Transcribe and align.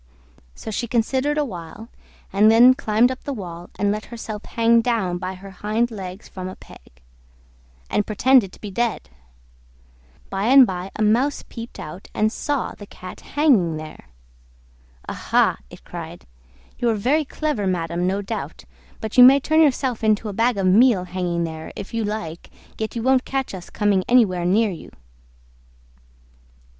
So 0.55 0.71
she 0.71 0.87
considered 0.87 1.37
a 1.37 1.45
while, 1.45 1.89
and 2.33 2.49
then 2.49 2.73
climbed 2.73 3.11
up 3.11 3.23
the 3.23 3.31
wall 3.33 3.69
and 3.77 3.91
let 3.91 4.05
herself 4.05 4.43
hang 4.45 4.81
down 4.81 5.19
by 5.19 5.35
her 5.35 5.51
hind 5.51 5.91
legs 5.91 6.27
from 6.27 6.47
a 6.47 6.55
peg, 6.55 7.03
and 7.87 8.03
pretended 8.07 8.51
to 8.53 8.59
be 8.59 8.71
dead. 8.71 9.11
By 10.31 10.45
and 10.47 10.65
by 10.65 10.89
a 10.95 11.03
Mouse 11.03 11.43
peeped 11.47 11.79
out 11.79 12.07
and 12.15 12.31
saw 12.31 12.71
the 12.73 12.87
Cat 12.87 13.19
hanging 13.19 13.77
there. 13.77 14.05
"Aha!" 15.07 15.57
it 15.69 15.83
cried, 15.83 16.25
"you're 16.79 16.95
very 16.95 17.23
clever, 17.23 17.67
madam, 17.67 18.07
no 18.07 18.23
doubt: 18.23 18.65
but 19.01 19.19
you 19.19 19.23
may 19.23 19.39
turn 19.39 19.61
yourself 19.61 20.03
into 20.03 20.29
a 20.29 20.33
bag 20.33 20.57
of 20.57 20.65
meal 20.65 21.03
hanging 21.03 21.43
there, 21.43 21.71
if 21.75 21.93
you 21.93 22.03
like, 22.03 22.49
yet 22.79 22.95
you 22.95 23.03
won't 23.03 23.23
catch 23.23 23.53
us 23.53 23.69
coming 23.69 24.03
anywhere 24.07 24.45
near 24.45 24.71
you." 24.71 24.89